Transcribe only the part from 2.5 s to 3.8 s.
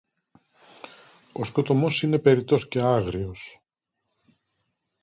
και άγριος